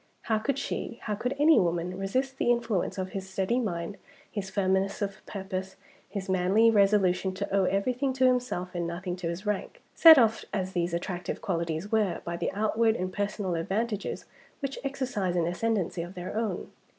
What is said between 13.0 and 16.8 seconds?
personal advantages which exercise an ascendancy of their own?